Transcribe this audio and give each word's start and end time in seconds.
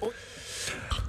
Oi. 0.00 0.12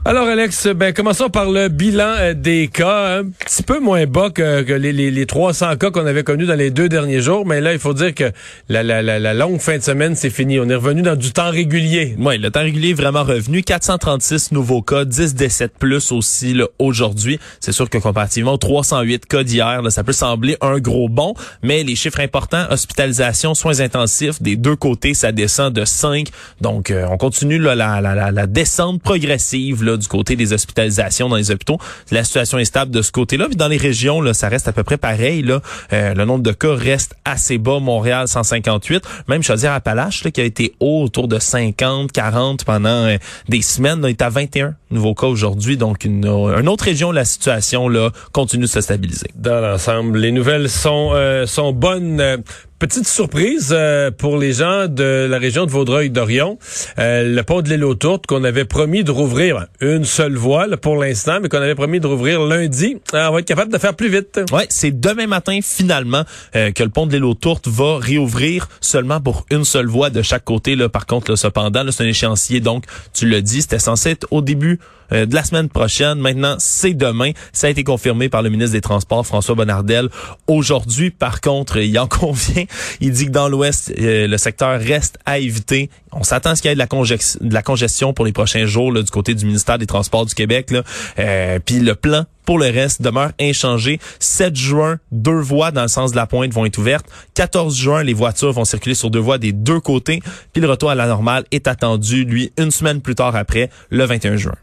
Alors 0.08 0.30
Alex, 0.30 0.68
ben 0.68 0.94
commençons 0.94 1.30
par 1.30 1.52
le 1.52 1.68
bilan 1.68 2.14
euh, 2.20 2.34
des 2.34 2.70
cas, 2.70 3.18
un 3.18 3.26
petit 3.26 3.62
peu 3.62 3.82
moins 3.82 4.06
bas 4.06 4.30
que, 4.30 4.64
les, 4.72 4.94
les, 4.94 5.26
300 5.26 5.76
cas 5.76 5.92
qu'on 5.92 6.06
avait 6.06 6.24
connus 6.24 6.46
dans 6.46 6.56
les 6.56 6.72
deux 6.72 6.88
derniers 6.88 7.20
jours, 7.20 7.46
mais 7.46 7.60
là 7.60 7.74
il 7.74 7.80
faut 7.80 7.94
dire 7.94 8.16
que 8.16 8.32
la, 8.70 9.34
longue 9.34 9.60
fin 9.60 9.78
de 9.78 9.84
semaine 9.84 10.16
c'est 10.16 10.30
fini, 10.30 10.62
on 10.62 10.70
est 10.70 10.76
revenu 10.76 11.02
dans 11.02 11.18
du 11.18 11.34
temps 11.34 11.50
régulier. 11.50 12.16
Oui, 12.20 12.38
le 12.38 12.50
temps 12.52 12.62
régulier 12.62 12.92
est 12.92 12.94
vraiment 12.94 13.26
revenu, 13.26 13.64
436 13.64 14.54
nouveaux 14.54 14.82
cas, 14.82 15.04
10 15.04 15.36
décès 15.36 15.68
plus 15.68 16.14
aussi 16.14 16.58
aujourd'hui. 16.80 17.38
C'est 17.60 17.74
sûr 17.74 17.90
que 17.90 17.98
comparativement 17.98 18.54
aux 18.54 18.58
308 18.58 19.26
cas 19.26 19.44
d'hier, 19.44 19.82
ça 19.90 20.06
peut 20.06 20.14
sembler 20.14 20.56
un 20.62 20.80
gros 20.80 21.10
bond, 21.10 21.34
mais 21.64 21.84
les 21.84 21.98
chiffres 21.98 22.22
importants, 22.22 22.66
hospitalisation, 22.70 23.56
soins 23.56 23.82
intensifs, 23.82 24.42
des 24.42 24.56
deux 24.56 24.78
côtés 24.78 25.14
ça 25.14 25.34
descend 25.34 25.74
de 25.74 25.84
5, 25.84 26.30
donc 26.62 26.92
euh, 26.92 27.06
on 27.12 27.18
continue 27.18 27.60
la, 27.60 27.76
la, 27.76 28.48
descente 28.48 29.02
progressive 29.02 29.84
là, 29.84 29.97
du 29.98 30.08
côté 30.08 30.36
des 30.36 30.54
hospitalisations 30.54 31.30
dans 31.30 31.36
les 31.36 31.52
hôpitaux. 31.52 31.78
La 32.12 32.24
situation 32.24 32.58
est 32.58 32.66
stable 32.66 32.92
de 32.92 33.02
ce 33.02 33.12
côté-là. 33.12 33.48
Puis 33.48 33.56
dans 33.56 33.68
les 33.68 33.78
régions, 33.78 34.22
là, 34.22 34.34
ça 34.34 34.50
reste 34.50 34.68
à 34.68 34.72
peu 34.72 34.84
près 34.84 34.98
pareil. 34.98 35.42
Là. 35.42 35.62
Euh, 35.94 36.14
le 36.14 36.26
nombre 36.26 36.44
de 36.44 36.52
cas 36.52 36.74
reste 36.74 37.16
assez 37.26 37.58
bas. 37.58 37.80
Montréal, 37.80 38.28
158. 38.28 39.04
Même 39.28 39.44
Chaudière-Appalaches, 39.44 40.24
qui 40.32 40.42
a 40.42 40.44
été 40.44 40.74
haut, 40.80 41.04
autour 41.04 41.28
de 41.28 41.40
50, 41.40 42.12
40 42.12 42.64
pendant 42.66 42.90
euh, 42.90 43.18
des 43.50 43.62
semaines, 43.62 44.02
là, 44.02 44.10
est 44.10 44.22
à 44.22 44.30
21 44.30 44.76
nouveaux 44.92 45.16
cas 45.16 45.28
aujourd'hui. 45.28 45.78
Donc, 45.78 46.06
une, 46.06 46.26
une, 46.26 46.70
autre 46.70 46.86
région, 46.86 47.12
la 47.12 47.26
situation 47.26 47.90
là 47.90 48.12
continue 48.32 48.64
de 48.64 48.68
se 48.68 48.82
stabiliser. 48.82 49.30
Dans 49.36 49.60
l'ensemble, 49.62 50.18
les 50.20 50.32
nouvelles 50.32 50.70
sont, 50.70 51.12
euh, 51.14 51.46
sont 51.46 51.74
bonnes. 51.74 52.44
Petite 52.80 53.08
surprise 53.08 53.70
euh, 53.72 54.12
pour 54.12 54.38
les 54.38 54.54
gens 54.54 54.88
de 54.88 55.26
la 55.28 55.40
région 55.40 55.66
de 55.66 55.72
Vaudreuil-Dorion. 55.72 56.60
Euh, 57.00 57.24
le 57.24 57.42
pont 57.42 57.64
de 57.64 57.70
l'île 57.70 57.84
aux 57.84 57.96
Tourtes 57.96 58.28
qu'on 58.28 58.44
avait 58.44 58.66
promis 58.66 59.04
de 59.04 59.10
rouvrir 59.10 59.66
une 59.82 60.06
seule 60.06 60.36
voie 60.36 60.68
pour 60.80 60.96
l'instant, 60.96 61.40
mais 61.42 61.50
qu'on 61.50 61.58
avait 61.58 61.74
promis 61.74 62.00
de 62.00 62.06
rouvrir 62.06 62.40
lundi. 62.42 62.98
on 63.14 63.32
va 63.32 63.40
être 63.40 63.48
capable 63.48 63.74
de 63.74 63.80
faire 63.80 63.96
plus 63.96 64.10
vite. 64.10 64.40
Ouais, 64.52 64.68
c'est 64.70 64.92
demain 64.92 65.26
matin 65.26 65.58
finalement 65.64 66.24
euh, 66.56 66.72
que 66.72 66.84
le 66.84 66.90
pont 66.90 67.08
de 67.08 67.14
l'île 67.14 67.26
aux 67.26 67.34
Tourtes 67.34 67.68
va 67.68 67.98
réouvrir 67.98 68.70
seulement 68.80 69.22
pour 69.22 69.48
une 69.50 69.66
seule 69.66 69.88
voie 69.88 70.12
de 70.12 70.22
chaque 70.22 70.44
côté. 70.44 70.76
Là, 70.76 70.88
par 70.88 71.08
contre, 71.08 71.36
cependant, 71.36 71.84
c'est 71.90 72.04
un 72.04 72.08
échéancier. 72.08 72.60
Donc, 72.60 72.84
tu 73.12 73.28
le 73.28 73.42
dis, 73.42 73.64
c'était 73.64 73.80
censé 73.80 74.12
être 74.12 74.28
au 74.30 74.44
début 74.44 74.80
de 75.10 75.34
la 75.34 75.44
semaine 75.46 75.70
prochaine. 75.70 76.20
Maintenant, 76.20 76.58
c'est 76.60 76.94
demain. 76.94 77.32
Ça 77.54 77.68
a 77.68 77.70
été 77.70 77.86
confirmé 77.86 78.28
par 78.28 78.42
le 78.42 78.50
ministre 78.50 78.74
des 78.74 78.82
Transports, 78.82 79.26
François 79.26 79.56
Bonnardel. 79.56 80.10
Aujourd'hui, 80.48 81.12
par 81.12 81.40
contre, 81.40 81.78
il 81.78 81.98
en 81.98 82.08
convient 82.08 82.66
il 83.02 83.12
dit 83.12 83.26
que 83.26 83.32
dans 83.32 83.50
l'Ouest, 83.50 83.94
euh, 84.00 84.28
le 84.28 84.38
secteur 84.38 84.80
reste 84.80 85.18
à 85.26 85.40
éviter. 85.40 85.90
On 86.12 86.24
s'attend 86.24 86.52
à 86.52 86.56
ce 86.56 86.62
qu'il 86.62 86.70
y 86.70 86.72
ait 86.72 86.76
de 86.76 87.54
la, 87.54 87.62
congestion 87.62 88.14
pour 88.14 88.26
les 88.26 88.32
prochains 88.32 88.66
jours 88.66 88.94
du 88.94 89.12
côté 89.12 89.36
du 89.36 89.46
ministère 89.46 89.78
des 89.78 89.86
Transports 89.86 90.26
du 90.26 90.34
Québec. 90.34 90.72
Là. 90.72 90.84
Euh, 91.20 91.60
puis 91.64 91.80
le 91.80 91.96
plan 91.96 92.26
pour 92.46 92.58
le 92.58 92.68
reste 92.68 93.02
demeure 93.02 93.32
inchangé. 93.40 94.00
7 94.20 94.56
juin, 94.56 95.00
deux 95.12 95.40
voies 95.40 95.72
dans 95.72 95.82
le 95.82 95.90
sens 95.90 96.12
de 96.12 96.16
la 96.16 96.28
pointe 96.28 96.54
vont 96.54 96.66
être 96.66 96.78
ouvertes. 96.78 97.06
14 97.34 97.76
juin, 97.76 98.04
les 98.04 98.14
voitures 98.14 98.54
vont 98.54 98.66
circuler 98.66 98.96
sur 98.96 99.10
deux 99.10 99.20
voies 99.20 99.38
des 99.38 99.52
deux 99.52 99.82
côtés. 99.82 100.22
Puis 100.54 100.62
le 100.62 100.70
retour 100.70 100.90
à 100.90 100.96
la 100.96 101.08
normale 101.08 101.44
est 101.52 101.68
attendu, 101.68 102.24
lui, 102.24 102.54
une 102.58 102.72
semaine 102.72 103.02
plus 103.02 103.16
tard 103.16 103.36
après, 103.36 103.70
le 103.90 104.06
21 104.06 104.38
juin. 104.38 104.56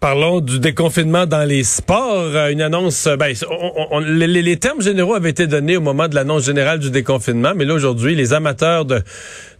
Parlons 0.00 0.40
du 0.40 0.60
déconfinement 0.60 1.26
dans 1.26 1.46
les 1.46 1.62
sports. 1.62 2.30
Euh, 2.34 2.48
une 2.48 2.62
annonce, 2.62 3.06
euh, 3.06 3.16
ben, 3.16 3.34
les, 4.00 4.56
termes 4.56 4.80
généraux 4.80 5.12
avaient 5.12 5.28
été 5.28 5.46
donnés 5.46 5.76
au 5.76 5.82
moment 5.82 6.08
de 6.08 6.14
l'annonce 6.14 6.46
générale 6.46 6.78
du 6.78 6.90
déconfinement, 6.90 7.52
mais 7.54 7.66
là 7.66 7.74
aujourd'hui, 7.74 8.14
les 8.14 8.32
amateurs 8.32 8.86
de, 8.86 9.02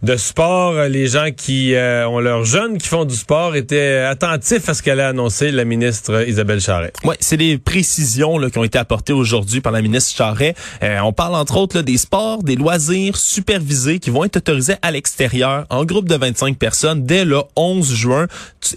de 0.01 0.15
sport, 0.15 0.71
euh, 0.71 0.87
les 0.87 1.05
gens 1.05 1.27
qui 1.29 1.75
ont 1.75 2.19
leurs 2.19 2.43
jeunes 2.43 2.79
qui 2.79 2.87
font 2.87 3.05
du 3.05 3.15
sport 3.15 3.55
étaient 3.55 3.97
attentifs 3.97 4.67
à 4.67 4.73
ce 4.73 4.81
qu'elle 4.81 4.99
a 4.99 5.09
annoncé 5.09 5.51
la 5.51 5.63
ministre 5.63 6.27
Isabelle 6.27 6.59
Charret. 6.59 6.91
Oui, 7.03 7.13
c'est 7.19 7.37
des 7.37 7.59
précisions 7.59 8.39
là, 8.39 8.49
qui 8.49 8.57
ont 8.57 8.63
été 8.63 8.79
apportées 8.79 9.13
aujourd'hui 9.13 9.61
par 9.61 9.71
la 9.71 9.83
ministre 9.83 10.15
Charret. 10.15 10.55
on 10.81 11.13
parle 11.13 11.35
entre 11.35 11.57
autres 11.57 11.77
là, 11.77 11.83
des 11.83 11.97
sports, 11.97 12.41
des 12.41 12.55
loisirs 12.55 13.15
supervisés 13.15 13.99
qui 13.99 14.09
vont 14.09 14.23
être 14.23 14.37
autorisés 14.37 14.75
à 14.81 14.89
l'extérieur 14.89 15.65
en 15.69 15.85
groupe 15.85 16.09
de 16.09 16.15
25 16.15 16.57
personnes 16.57 17.05
dès 17.05 17.25
le 17.25 17.41
11 17.55 17.93
juin 17.93 18.27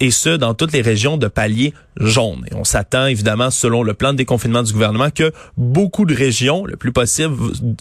et 0.00 0.10
ce 0.10 0.36
dans 0.36 0.52
toutes 0.52 0.72
les 0.72 0.82
régions 0.82 1.16
de 1.16 1.26
Jaune. 1.98 2.44
Et 2.50 2.54
on 2.54 2.64
s'attend 2.64 3.06
évidemment, 3.06 3.50
selon 3.50 3.82
le 3.82 3.94
plan 3.94 4.12
de 4.12 4.18
déconfinement 4.18 4.62
du 4.62 4.72
gouvernement, 4.72 5.10
que 5.10 5.32
beaucoup 5.56 6.04
de 6.04 6.14
régions, 6.14 6.64
le 6.64 6.76
plus 6.76 6.92
possible, 6.92 7.36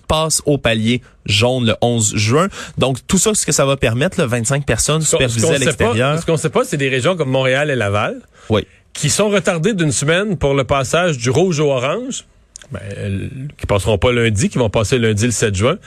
passent 0.07 0.41
au 0.45 0.57
palier 0.57 1.01
jaune 1.25 1.65
le 1.65 1.75
11 1.81 2.15
juin. 2.15 2.47
Donc 2.77 2.97
tout 3.07 3.17
ça, 3.17 3.33
ce 3.33 3.45
que 3.45 3.51
ça 3.51 3.65
va 3.65 3.77
permettre, 3.77 4.19
là, 4.19 4.25
25 4.25 4.65
personnes 4.65 5.01
supervisées 5.01 5.49
à 5.49 5.57
l'extérieur. 5.57 6.19
Ce 6.19 6.25
qu'on 6.25 6.37
sait 6.37 6.49
pas, 6.49 6.63
c'est 6.63 6.77
des 6.77 6.89
régions 6.89 7.15
comme 7.15 7.29
Montréal 7.29 7.69
et 7.69 7.75
Laval. 7.75 8.21
Oui. 8.49 8.65
Qui 8.93 9.09
sont 9.09 9.29
retardées 9.29 9.73
d'une 9.73 9.91
semaine 9.91 10.37
pour 10.37 10.53
le 10.53 10.63
passage 10.63 11.17
du 11.17 11.29
rouge 11.29 11.59
au 11.59 11.71
orange. 11.71 12.25
Ben, 12.71 13.29
qui 13.57 13.65
passeront 13.65 13.97
pas 13.97 14.11
lundi, 14.11 14.49
qui 14.49 14.57
vont 14.57 14.69
passer 14.69 14.97
lundi 14.97 15.25
le 15.25 15.31
7 15.31 15.55
juin. 15.55 15.77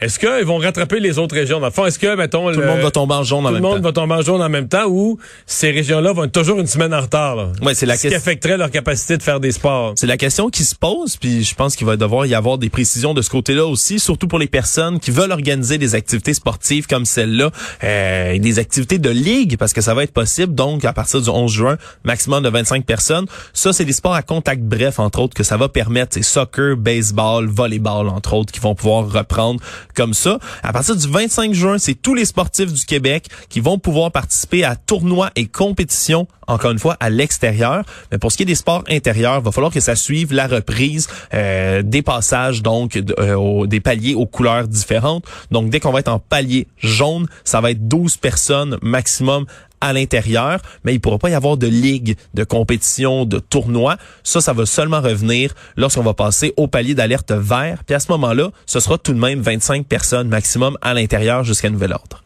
Est-ce 0.00 0.18
qu'ils 0.18 0.44
vont 0.44 0.58
rattraper 0.58 1.00
les 1.00 1.18
autres 1.18 1.34
régions? 1.34 1.60
Dans 1.60 1.66
le 1.66 1.72
fond, 1.72 1.86
est-ce 1.86 1.98
que, 1.98 2.14
mettons... 2.16 2.52
Tout 2.52 2.60
le, 2.60 2.66
monde 2.66 2.80
va 2.80 2.90
tomber 2.90 3.14
en 3.14 3.22
jaune 3.22 3.46
en 3.46 3.50
même 3.50 3.62
temps. 3.62 3.68
Tout 3.68 3.74
le 3.74 3.74
monde 3.74 3.84
va 3.84 3.92
tomber 3.92 4.14
en 4.14 4.22
jaune 4.22 4.42
en 4.42 4.48
même 4.48 4.68
temps 4.68 4.86
ou 4.86 5.18
ces 5.46 5.70
régions-là 5.70 6.12
vont 6.12 6.24
être 6.24 6.32
toujours 6.32 6.60
une 6.60 6.66
semaine 6.66 6.94
en 6.94 7.00
retard, 7.00 7.36
là? 7.36 7.52
Ouais, 7.62 7.74
c'est 7.74 7.86
la 7.86 7.96
Ce 7.96 8.08
qui 8.08 8.14
affecterait 8.14 8.56
leur 8.56 8.70
capacité 8.70 9.16
de 9.16 9.22
faire 9.22 9.40
des 9.40 9.52
sports. 9.52 9.94
C'est 9.96 10.06
la 10.06 10.16
question 10.16 10.50
qui 10.50 10.64
se 10.64 10.74
pose, 10.74 11.16
puis 11.16 11.44
je 11.44 11.54
pense 11.54 11.76
qu'il 11.76 11.86
va 11.86 11.96
devoir 11.96 12.26
y 12.26 12.34
avoir 12.34 12.58
des 12.58 12.70
précisions 12.70 13.14
de 13.14 13.22
ce 13.22 13.30
côté-là 13.30 13.66
aussi, 13.66 13.98
surtout 13.98 14.28
pour 14.28 14.38
les 14.38 14.46
personnes 14.46 15.00
qui 15.00 15.10
veulent 15.10 15.32
organiser 15.32 15.78
des 15.78 15.94
activités 15.94 16.34
sportives 16.34 16.86
comme 16.86 17.04
celle-là, 17.04 17.50
euh, 17.82 18.38
des 18.38 18.58
activités 18.58 18.98
de 18.98 19.10
ligue, 19.10 19.56
parce 19.56 19.72
que 19.72 19.80
ça 19.80 19.94
va 19.94 20.04
être 20.04 20.12
possible, 20.12 20.54
donc, 20.54 20.84
à 20.84 20.92
partir 20.92 21.20
du 21.20 21.28
11 21.28 21.50
juin, 21.50 21.76
maximum 22.04 22.42
de 22.42 22.48
25 22.48 22.84
personnes. 22.84 23.26
Ça, 23.52 23.72
c'est 23.72 23.84
des 23.84 23.92
sports 23.92 24.14
à 24.14 24.22
contact 24.22 24.62
bref, 24.62 24.98
entre 24.98 25.20
autres, 25.20 25.34
que 25.34 25.42
ça 25.42 25.56
va 25.56 25.68
permettre. 25.68 26.14
C'est 26.14 26.22
soccer, 26.22 26.76
baseball, 26.76 27.46
volleyball, 27.46 28.08
entre 28.08 28.34
autres, 28.34 28.52
qui 28.52 28.60
vont 28.60 28.74
pouvoir 28.74 29.10
reprendre 29.10 29.60
comme 29.94 30.14
ça. 30.14 30.38
À 30.62 30.72
partir 30.72 30.96
du 30.96 31.08
25 31.08 31.54
juin, 31.54 31.78
c'est 31.78 31.94
tous 31.94 32.14
les 32.14 32.24
sportifs 32.24 32.72
du 32.72 32.84
Québec 32.84 33.28
qui 33.48 33.60
vont 33.60 33.78
pouvoir 33.78 34.10
participer 34.12 34.64
à 34.64 34.76
tournois 34.76 35.30
et 35.36 35.46
compétitions, 35.46 36.26
encore 36.46 36.70
une 36.70 36.78
fois, 36.78 36.96
à 37.00 37.10
l'extérieur. 37.10 37.84
Mais 38.12 38.18
pour 38.18 38.32
ce 38.32 38.36
qui 38.36 38.42
est 38.42 38.46
des 38.46 38.54
sports 38.54 38.84
intérieurs, 38.88 39.38
il 39.38 39.44
va 39.44 39.52
falloir 39.52 39.72
que 39.72 39.80
ça 39.80 39.96
suive 39.96 40.32
la 40.32 40.46
reprise 40.46 41.08
euh, 41.32 41.82
des 41.82 42.02
passages, 42.02 42.62
donc 42.62 42.96
euh, 42.96 43.66
des 43.66 43.80
paliers 43.80 44.14
aux 44.14 44.26
couleurs 44.26 44.68
différentes. 44.68 45.24
Donc, 45.50 45.70
dès 45.70 45.80
qu'on 45.80 45.92
va 45.92 46.00
être 46.00 46.08
en 46.08 46.18
palier 46.18 46.66
jaune, 46.78 47.26
ça 47.44 47.60
va 47.60 47.70
être 47.70 47.88
12 47.88 48.16
personnes 48.16 48.78
maximum 48.82 49.46
à 49.84 49.92
l'intérieur, 49.92 50.60
mais 50.82 50.94
il 50.94 51.00
pourra 51.00 51.18
pas 51.18 51.28
y 51.28 51.34
avoir 51.34 51.58
de 51.58 51.66
ligue, 51.66 52.16
de 52.32 52.42
compétition, 52.42 53.26
de 53.26 53.38
tournoi. 53.38 53.98
Ça, 54.22 54.40
ça 54.40 54.54
va 54.54 54.64
seulement 54.64 55.02
revenir 55.02 55.54
lorsqu'on 55.76 56.02
va 56.02 56.14
passer 56.14 56.54
au 56.56 56.66
palier 56.66 56.94
d'alerte 56.94 57.32
vert. 57.32 57.84
Puis 57.84 57.94
à 57.94 58.00
ce 58.00 58.10
moment-là, 58.12 58.50
ce 58.64 58.80
sera 58.80 58.96
tout 58.96 59.12
de 59.12 59.20
même 59.20 59.42
25 59.42 59.86
personnes 59.86 60.28
maximum 60.28 60.78
à 60.80 60.94
l'intérieur 60.94 61.44
jusqu'à 61.44 61.68
nouvel 61.68 61.92
ordre. 61.92 62.23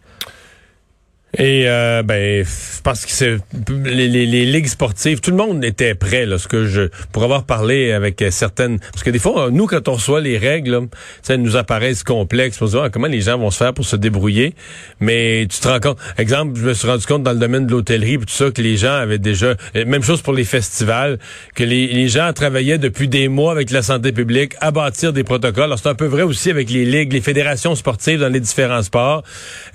Et 1.39 1.69
euh, 1.69 2.03
ben 2.03 2.45
parce 2.83 3.07
que 3.07 3.13
c'est 3.13 3.37
les, 3.85 4.09
les, 4.09 4.27
les, 4.27 4.45
ligues 4.45 4.67
sportives, 4.67 5.21
tout 5.21 5.31
le 5.31 5.37
monde 5.37 5.65
était 5.65 5.95
prêt 5.95 6.27
là, 6.27 6.37
ce 6.39 6.49
que 6.49 6.67
je 6.67 6.89
pour 7.13 7.23
avoir 7.23 7.45
parlé 7.45 7.93
avec 7.93 8.25
certaines 8.31 8.81
parce 8.81 9.05
que 9.05 9.11
des 9.11 9.21
fois 9.21 9.49
nous 9.51 9.67
quand 9.67 9.87
on 9.89 9.93
reçoit 9.93 10.21
les 10.21 10.37
règles, 10.37 10.89
ça 11.23 11.37
nous 11.37 11.57
apparaissent 11.57 12.03
complexes, 12.03 12.61
on 12.61 12.67
se 12.67 12.77
ah, 12.77 12.89
comment 12.91 13.07
les 13.07 13.21
gens 13.21 13.39
vont 13.39 13.51
se 13.51 13.59
faire 13.59 13.73
pour 13.73 13.85
se 13.85 13.95
débrouiller, 13.95 14.55
mais 14.99 15.47
tu 15.49 15.61
te 15.61 15.69
rends 15.69 15.79
compte, 15.79 15.99
exemple, 16.17 16.59
je 16.59 16.67
me 16.67 16.75
suis 16.75 16.89
rendu 16.89 17.07
compte 17.07 17.23
dans 17.23 17.33
le 17.33 17.39
domaine 17.39 17.67
de 17.67 17.73
l'hôtellerie 17.73 18.19
tout 18.19 18.25
ça 18.29 18.51
que 18.51 18.61
les 18.61 18.77
gens 18.77 18.95
avaient 18.95 19.19
déjà 19.19 19.55
même 19.75 20.03
chose 20.03 20.23
pour 20.23 20.33
les 20.33 20.45
festivals, 20.45 21.19
que 21.55 21.63
les, 21.63 21.87
les 21.87 22.09
gens 22.09 22.33
travaillaient 22.33 22.79
depuis 22.79 23.07
des 23.07 23.29
mois 23.29 23.53
avec 23.53 23.71
la 23.71 23.83
santé 23.83 24.11
publique 24.11 24.55
à 24.61 24.71
bâtir 24.71 25.13
des 25.13 25.25
protocoles. 25.25 25.65
Alors 25.65 25.79
c'est 25.79 25.89
un 25.89 25.95
peu 25.95 26.07
vrai 26.07 26.23
aussi 26.23 26.51
avec 26.51 26.69
les 26.71 26.85
ligues, 26.85 27.13
les 27.13 27.21
fédérations 27.21 27.77
sportives 27.77 28.19
dans 28.19 28.29
les 28.29 28.41
différents 28.41 28.83
sports. 28.83 29.23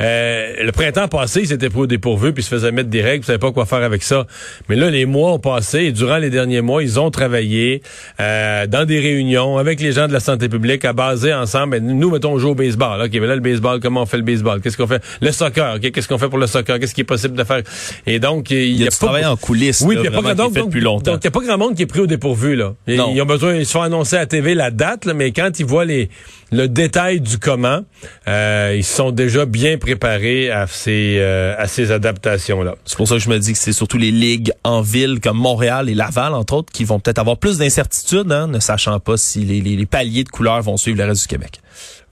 Euh, 0.02 0.56
le 0.62 0.72
printemps 0.72 1.08
passé 1.08 1.53
ils 1.54 1.56
étaient 1.56 1.70
pris 1.70 1.88
dépourvu, 1.88 2.34
puis 2.34 2.44
se 2.44 2.50
faisaient 2.50 2.72
mettre 2.72 2.90
des 2.90 3.02
règles, 3.02 3.24
ils 3.24 3.28
savaient 3.28 3.40
pas 3.40 3.52
quoi 3.52 3.66
faire 3.66 3.84
avec 3.84 4.04
ça. 4.04 4.26
Mais 4.70 4.76
là, 4.76 4.90
les 4.90 5.06
mois 5.06 5.34
ont 5.34 5.40
passé, 5.40 5.80
et 5.80 5.92
durant 5.92 6.18
les 6.18 6.30
derniers 6.30 6.62
mois, 6.62 6.84
ils 6.84 7.00
ont 7.00 7.12
travaillé 7.12 7.82
euh, 8.20 8.68
dans 8.68 8.86
des 8.86 9.00
réunions 9.00 9.58
avec 9.58 9.80
les 9.80 9.92
gens 9.92 10.08
de 10.08 10.14
la 10.14 10.20
santé 10.20 10.50
publique 10.50 10.86
à 10.86 10.94
baser 10.94 11.34
ensemble. 11.34 11.78
Nous, 11.78 12.10
mettons, 12.10 12.34
on 12.34 12.40
joue 12.40 12.50
au 12.50 12.56
baseball. 12.56 13.02
OK, 13.02 13.12
mais 13.14 13.28
là, 13.28 13.36
le 13.36 13.42
baseball, 13.42 13.80
comment 13.80 14.04
on 14.04 14.06
fait 14.06 14.18
le 14.18 14.24
baseball? 14.24 14.62
Qu'est-ce 14.62 14.78
qu'on 14.78 14.88
fait? 14.88 15.04
Le 15.22 15.32
soccer, 15.32 15.76
OK, 15.76 15.92
qu'est-ce 15.92 16.08
qu'on 16.08 16.18
fait 16.18 16.30
pour 16.30 16.40
le 16.40 16.48
soccer? 16.48 16.80
Qu'est-ce 16.80 16.96
qui 16.96 17.02
est 17.02 17.06
possible 17.06 17.36
de 17.36 17.44
faire? 17.44 17.62
Et 18.06 18.20
donc, 18.20 18.52
il 18.52 18.82
y, 18.82 18.88
a, 18.88 18.90
pas... 19.00 19.30
en 19.30 19.38
coulisses. 19.38 19.82
Oui, 19.86 19.96
il 19.98 20.04
y 20.04 20.08
a 20.08 20.12
pas 20.12 20.22
grand 20.22 20.36
donc, 20.36 20.54
donc, 20.54 21.04
donc, 21.04 21.20
il 21.22 21.26
y 21.26 21.28
a 21.28 21.32
pas 21.32 21.40
grand 21.42 21.58
monde 21.58 21.76
qui 21.76 21.84
est 21.84 21.88
pris 21.88 22.00
au 22.00 22.08
dépourvu, 22.08 22.56
là. 22.56 22.74
Ils, 22.88 23.02
ils 23.14 23.22
ont 23.22 23.26
besoin, 23.26 23.56
ils 23.56 23.66
se 23.66 23.72
font 23.72 23.82
annoncer 23.82 24.18
à 24.18 24.26
TV 24.26 24.56
la 24.56 24.72
date, 24.72 25.06
là, 25.06 25.14
mais 25.14 25.32
quand 25.32 25.60
ils 25.60 25.66
voient 25.66 25.86
les, 25.86 26.10
le 26.54 26.68
détail 26.68 27.20
du 27.20 27.40
comment, 27.40 27.82
euh, 28.28 28.74
ils 28.78 28.84
sont 28.84 29.12
déjà 29.12 29.46
bien 29.46 29.78
préparés 29.80 30.52
à 30.52 30.68
ces, 30.68 31.18
euh, 31.18 31.56
ces 31.66 31.92
adaptations-là. 31.92 32.76
C'est 32.86 32.96
pour 32.96 33.08
ça 33.08 33.16
que 33.16 33.22
je 33.22 33.30
me 33.30 33.40
dis 33.40 33.54
que 33.54 33.58
c'est 33.58 33.74
surtout 33.74 33.98
les 33.98 34.12
ligues 34.12 34.52
en 34.64 34.82
ville 34.82 35.20
comme 35.20 35.38
Montréal 35.38 35.90
et 35.90 35.96
Laval, 35.96 36.36
entre 36.36 36.54
autres, 36.54 36.72
qui 36.72 36.84
vont 36.84 37.00
peut-être 37.00 37.18
avoir 37.18 37.38
plus 37.38 37.58
d'incertitudes, 37.58 38.32
hein, 38.32 38.48
ne 38.48 38.60
sachant 38.60 39.00
pas 39.00 39.18
si 39.18 39.40
les, 39.40 39.62
les, 39.62 39.76
les 39.76 39.86
paliers 39.88 40.24
de 40.24 40.30
couleurs 40.30 40.62
vont 40.62 40.78
suivre 40.78 41.00
le 41.00 41.06
reste 41.06 41.24
du 41.24 41.28
Québec. 41.28 41.60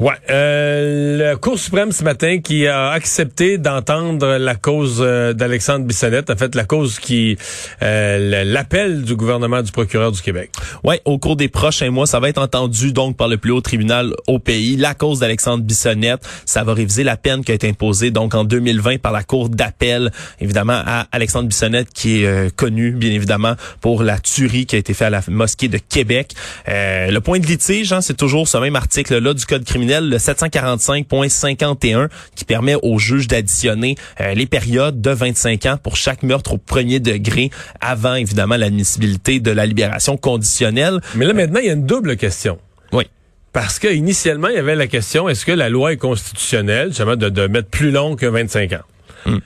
Ouais, 0.02 0.16
euh, 0.32 1.16
la 1.16 1.36
Cour 1.36 1.60
suprême 1.60 1.92
ce 1.92 2.04
matin 2.04 2.40
qui 2.40 2.66
a 2.66 2.90
accepté 2.90 3.60
d'entendre 3.60 4.38
la 4.38 4.56
cause 4.56 4.98
euh, 5.00 5.34
d'Alexandre 5.34 5.86
Bissonnette, 5.86 6.32
en 6.32 6.36
fait 6.36 6.56
la 6.56 6.64
cause 6.64 6.98
qui 6.98 7.38
euh, 7.84 8.44
l'appel 8.44 9.04
du 9.04 9.16
gouvernement 9.16 9.62
du 9.62 9.72
procureur 9.72 10.12
du 10.12 10.20
Québec. 10.20 10.50
Ouais, 10.84 11.04
au 11.06 11.20
cours 11.20 11.36
des 11.36 11.50
prochains 11.50 11.92
mois, 11.92 12.08
ça 12.08 12.20
va 12.20 12.30
être 12.30 12.40
entendu 12.40 12.94
donc 12.94 13.16
par 13.16 13.28
le 13.28 13.38
plus 13.38 13.52
haut 13.52 13.62
tribunal 13.62 14.16
au 14.26 14.40
pays. 14.40 14.76
La 14.76 14.96
cause 14.96 15.20
d'Alexandre 15.20 15.64
Bissonnette, 15.64 16.28
ça 16.46 16.64
va 16.64 16.74
réviser 16.74 17.04
la 17.04 17.16
peine 17.16 17.44
qui 17.44 17.52
a 17.52 17.56
été 17.56 17.70
imposée 17.70 18.10
donc 18.10 18.34
en 18.34 18.44
2020 18.44 19.00
par 19.00 19.12
la 19.12 19.22
Cour 19.22 19.50
d'appel, 19.50 20.12
évidemment 20.40 20.82
à 20.84 21.06
Alexandre 21.12 21.48
Bissonnette 21.48 21.94
qui 21.94 22.24
est 22.24 22.26
euh, 22.26 22.50
connu 22.56 22.90
bien 22.90 23.12
évidemment 23.12 23.54
pour 23.82 24.02
la 24.02 24.18
tuerie 24.18 24.66
qui 24.66 24.78
a 24.78 24.80
été 24.80 24.96
faite 24.96 25.08
à 25.08 25.12
la 25.12 25.22
mosquée 25.28 25.68
de 25.68 25.78
Québec. 25.78 26.34
Euh, 26.70 27.12
le 27.12 27.22
point 27.22 27.38
de 27.38 27.46
litige, 27.46 27.94
hein, 27.94 28.02
c'est 28.02 28.18
toujours 28.18 28.48
ce 28.48 28.58
même 28.58 28.76
article 28.76 29.20
là 29.20 29.36
du 29.36 29.46
code 29.46 29.64
criminel 29.64 29.91
le 30.00 30.18
745.51, 30.18 32.10
qui 32.36 32.46
permet 32.46 32.76
aux 32.82 32.98
juges 33.00 33.28
d'additionner 33.28 33.96
euh, 34.20 34.34
les 34.34 34.46
périodes 34.46 35.02
de 35.02 35.12
25 35.12 35.66
ans 35.66 35.78
pour 35.82 35.98
chaque 35.98 36.24
meurtre 36.24 36.54
au 36.54 36.58
premier 36.58 37.00
degré, 37.00 37.50
avant 37.82 38.16
évidemment 38.16 38.56
l'admissibilité 38.56 39.40
de 39.40 39.52
la 39.52 39.66
libération 39.66 40.18
conditionnelle. 40.18 41.02
Mais 41.16 41.26
là 41.26 41.34
maintenant, 41.34 41.60
il 41.60 41.66
y 41.66 41.70
a 41.70 41.74
une 41.74 41.86
double 41.86 42.16
question. 42.16 42.60
Oui. 42.94 43.06
Parce 43.54 43.80
que 43.80 43.88
initialement, 43.88 44.48
il 44.48 44.56
y 44.56 44.60
avait 44.60 44.76
la 44.76 44.88
question 44.88 45.28
est-ce 45.28 45.46
que 45.46 45.52
la 45.52 45.70
loi 45.70 45.94
est 45.94 45.98
constitutionnelle, 45.98 46.90
justement, 46.90 47.16
de, 47.16 47.30
de 47.30 47.48
mettre 47.48 47.70
plus 47.70 47.92
long 47.92 48.16
que 48.16 48.26
25 48.26 48.74
ans? 48.74 48.86
Hmm. 49.26 49.40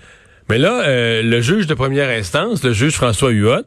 Mais 0.50 0.58
là, 0.60 0.84
euh, 0.84 1.24
le 1.24 1.42
juge 1.42 1.66
de 1.66 1.74
première 1.74 2.10
instance, 2.10 2.64
le 2.64 2.72
juge 2.72 2.94
François 2.94 3.32
Huot, 3.32 3.64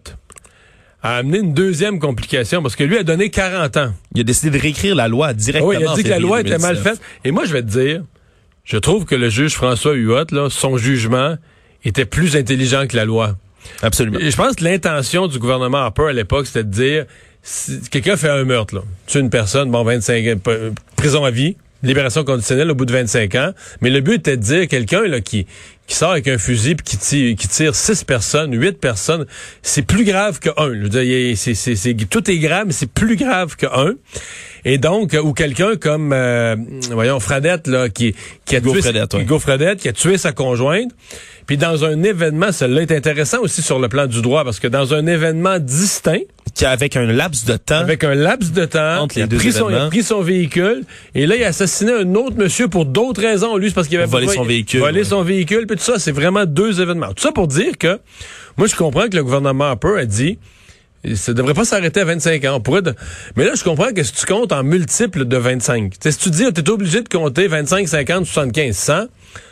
a 1.02 1.16
amené 1.16 1.38
une 1.38 1.54
deuxième 1.54 1.98
complication 1.98 2.62
parce 2.62 2.76
que 2.76 2.84
lui 2.84 2.98
a 2.98 3.02
donné 3.02 3.30
40 3.30 3.76
ans. 3.76 3.92
Il 4.14 4.20
a 4.20 4.24
décidé 4.24 4.56
de 4.56 4.60
réécrire 4.60 4.94
la 4.94 5.08
loi 5.08 5.32
directement. 5.32 5.70
Oui, 5.70 5.76
il 5.80 5.86
a 5.86 5.94
dit 5.94 6.02
que 6.02 6.08
la 6.08 6.18
loi 6.18 6.40
était 6.40 6.58
mal 6.58 6.76
faite. 6.76 7.00
Et 7.24 7.30
moi, 7.30 7.44
je 7.44 7.52
vais 7.52 7.62
te 7.62 7.68
dire, 7.68 8.02
je 8.64 8.76
trouve 8.76 9.04
que 9.04 9.14
le 9.14 9.28
juge 9.28 9.54
François 9.54 9.94
Huot, 9.94 10.24
là, 10.32 10.48
son 10.50 10.76
jugement 10.76 11.36
était 11.84 12.04
plus 12.04 12.36
intelligent 12.36 12.86
que 12.86 12.96
la 12.96 13.04
loi. 13.04 13.36
Absolument. 13.82 14.18
Et 14.18 14.30
je 14.30 14.36
pense 14.36 14.56
que 14.56 14.64
l'intention 14.64 15.26
du 15.26 15.38
gouvernement 15.38 15.78
Harper 15.78 16.08
à 16.08 16.12
l'époque, 16.12 16.46
c'était 16.46 16.64
de 16.64 16.70
dire, 16.70 17.04
si 17.42 17.80
quelqu'un 17.90 18.16
fait 18.16 18.30
un 18.30 18.44
meurtre, 18.44 18.74
là, 18.74 18.82
tue 19.06 19.20
une 19.20 19.30
personne, 19.30 19.70
bon, 19.70 19.84
25 19.84 20.38
prison 20.96 21.24
à 21.24 21.30
vie, 21.30 21.56
libération 21.82 22.24
conditionnelle 22.24 22.70
au 22.70 22.74
bout 22.74 22.86
de 22.86 22.92
25 22.92 23.34
ans. 23.36 23.52
Mais 23.80 23.90
le 23.90 24.00
but 24.00 24.14
était 24.14 24.36
de 24.36 24.42
dire 24.42 24.68
quelqu'un 24.68 25.02
là 25.06 25.20
qui 25.20 25.46
qui 25.88 25.96
sort 25.96 26.12
avec 26.12 26.28
un 26.28 26.38
fusil 26.38 26.74
puis 26.74 26.84
qui 26.84 26.98
tire, 26.98 27.34
qui 27.34 27.48
tire 27.48 27.74
six 27.74 28.04
personnes, 28.04 28.54
huit 28.54 28.78
personnes, 28.78 29.26
c'est 29.62 29.82
plus 29.82 30.04
grave 30.04 30.38
que 30.38 30.50
un. 30.50 32.06
Tout 32.10 32.30
est 32.30 32.38
grave, 32.38 32.64
mais 32.66 32.72
c'est 32.72 32.92
plus 32.92 33.16
grave 33.16 33.56
que 33.56 33.66
un. 33.66 33.94
Et 34.66 34.76
donc, 34.76 35.16
ou 35.20 35.32
quelqu'un 35.32 35.76
comme, 35.76 36.12
euh, 36.12 36.56
voyons, 36.90 37.20
Fradette, 37.20 37.68
là, 37.68 37.88
qui, 37.88 38.14
qui 38.44 38.56
a 38.56 38.60
tué, 38.60 38.82
Fradette, 38.82 39.80
qui 39.80 39.88
a 39.88 39.92
tué 39.92 40.18
sa 40.18 40.32
conjointe. 40.32 40.90
Puis 41.46 41.56
dans 41.56 41.86
un 41.86 42.02
événement, 42.02 42.52
cela 42.52 42.82
est 42.82 42.92
intéressant 42.92 43.40
aussi 43.40 43.62
sur 43.62 43.78
le 43.78 43.88
plan 43.88 44.06
du 44.06 44.20
droit, 44.20 44.44
parce 44.44 44.60
que 44.60 44.68
dans 44.68 44.92
un 44.92 45.06
événement 45.06 45.58
distinct, 45.58 46.20
avec 46.66 46.96
un 46.96 47.04
laps 47.04 47.44
de 47.44 47.56
temps. 47.56 47.76
Avec 47.76 48.04
un 48.04 48.14
laps 48.14 48.52
de 48.52 48.64
temps. 48.64 49.02
Entre 49.02 49.16
les 49.16 49.22
il, 49.22 49.28
deux 49.28 49.36
pris 49.36 49.52
son, 49.52 49.70
il 49.70 49.76
a 49.76 49.86
pris 49.86 50.02
son 50.02 50.20
véhicule. 50.20 50.82
Et 51.14 51.26
là, 51.26 51.36
il 51.36 51.44
a 51.44 51.48
assassiné 51.48 51.92
un 51.92 52.14
autre 52.14 52.36
monsieur 52.36 52.68
pour 52.68 52.84
d'autres 52.84 53.20
raisons. 53.20 53.56
Lui, 53.56 53.68
c'est 53.68 53.74
parce 53.74 53.88
qu'il 53.88 53.98
avait 53.98 54.06
volé 54.06 54.28
son 54.28 54.44
véhicule. 54.44 54.80
Volé 54.80 55.04
son 55.04 55.22
véhicule. 55.22 55.66
Puis 55.66 55.76
tout 55.78 55.84
ça, 55.84 55.98
c'est 55.98 56.12
vraiment 56.12 56.44
deux 56.44 56.80
événements. 56.80 57.14
Tout 57.14 57.22
ça 57.22 57.32
pour 57.32 57.48
dire 57.48 57.78
que, 57.78 57.98
moi, 58.56 58.66
je 58.66 58.76
comprends 58.76 59.08
que 59.08 59.16
le 59.16 59.24
gouvernement 59.24 59.64
Harper 59.64 59.98
a 59.98 60.04
dit, 60.04 60.38
ça 61.14 61.32
devrait 61.32 61.54
pas 61.54 61.64
s'arrêter 61.64 62.00
à 62.00 62.04
25 62.04 62.44
ans. 62.44 62.56
On 62.56 62.60
pourrait 62.60 62.82
Mais 63.36 63.44
là, 63.44 63.52
je 63.54 63.62
comprends 63.62 63.92
que 63.92 64.02
si 64.02 64.12
tu 64.12 64.26
comptes 64.26 64.52
en 64.52 64.62
multiples 64.62 65.24
de 65.24 65.36
25, 65.36 65.94
si 66.00 66.18
tu 66.18 66.30
dis, 66.30 66.44
tu 66.52 66.60
es 66.60 66.70
obligé 66.70 67.02
de 67.02 67.08
compter 67.08 67.46
25, 67.46 67.88
50, 67.88 68.26
75, 68.26 68.76
100, 68.76 69.06